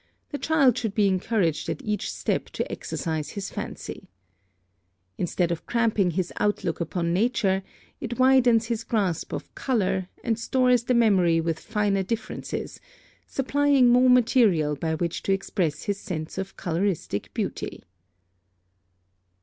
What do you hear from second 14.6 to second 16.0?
by which to express his